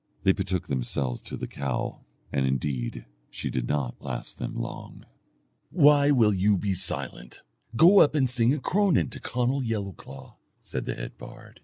They 0.23 0.31
betook 0.31 0.65
themselves 0.67 1.21
to 1.21 1.37
the 1.37 1.45
cow, 1.45 2.01
and 2.33 2.43
indeed 2.47 3.05
she 3.29 3.51
did 3.51 3.67
not 3.67 4.01
last 4.01 4.39
them 4.39 4.55
long. 4.55 5.05
"'Why 5.69 6.09
will 6.09 6.33
you 6.33 6.57
be 6.57 6.73
silent? 6.73 7.43
Go 7.75 7.99
up 7.99 8.15
and 8.15 8.27
sing 8.27 8.51
a 8.51 8.59
cronan 8.59 9.11
to 9.11 9.19
Conall 9.19 9.61
Yellowclaw,' 9.61 10.37
said 10.59 10.85
the 10.85 10.95
head 10.95 11.19
bard. 11.19 11.59